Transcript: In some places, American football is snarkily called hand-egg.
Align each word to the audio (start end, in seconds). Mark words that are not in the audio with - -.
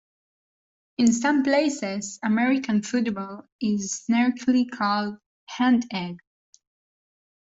In 0.97 1.13
some 1.13 1.43
places, 1.43 2.17
American 2.25 2.81
football 2.81 3.45
is 3.61 4.03
snarkily 4.09 4.65
called 4.67 5.19
hand-egg. 5.45 6.17